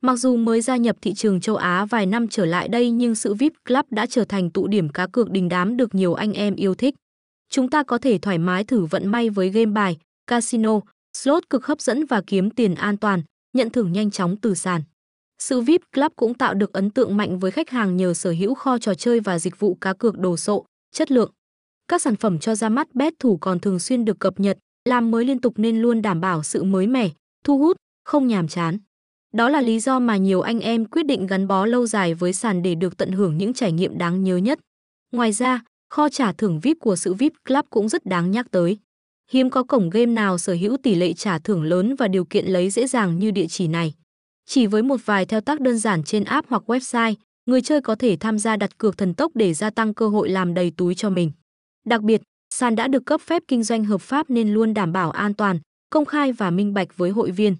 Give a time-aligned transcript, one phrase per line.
[0.00, 3.14] Mặc dù mới gia nhập thị trường châu Á vài năm trở lại đây nhưng
[3.14, 6.32] sự VIP Club đã trở thành tụ điểm cá cược đình đám được nhiều anh
[6.32, 6.94] em yêu thích.
[7.50, 10.80] Chúng ta có thể thoải mái thử vận may với game bài, casino,
[11.16, 13.22] slot cực hấp dẫn và kiếm tiền an toàn,
[13.52, 14.82] nhận thưởng nhanh chóng từ sàn.
[15.38, 18.54] Sự VIP Club cũng tạo được ấn tượng mạnh với khách hàng nhờ sở hữu
[18.54, 21.30] kho trò chơi và dịch vụ cá cược đồ sộ, chất lượng.
[21.88, 25.10] Các sản phẩm cho ra mắt bet thủ còn thường xuyên được cập nhật, làm
[25.10, 27.10] mới liên tục nên luôn đảm bảo sự mới mẻ,
[27.44, 28.78] thu hút, không nhàm chán.
[29.32, 32.32] Đó là lý do mà nhiều anh em quyết định gắn bó lâu dài với
[32.32, 34.58] sàn để được tận hưởng những trải nghiệm đáng nhớ nhất.
[35.12, 38.78] Ngoài ra, kho trả thưởng VIP của sự VIP Club cũng rất đáng nhắc tới.
[39.30, 42.46] Hiếm có cổng game nào sở hữu tỷ lệ trả thưởng lớn và điều kiện
[42.46, 43.94] lấy dễ dàng như địa chỉ này.
[44.46, 47.14] Chỉ với một vài thao tác đơn giản trên app hoặc website,
[47.46, 50.28] người chơi có thể tham gia đặt cược thần tốc để gia tăng cơ hội
[50.28, 51.32] làm đầy túi cho mình.
[51.86, 52.22] Đặc biệt,
[52.54, 55.58] sàn đã được cấp phép kinh doanh hợp pháp nên luôn đảm bảo an toàn,
[55.90, 57.56] công khai và minh bạch với hội viên.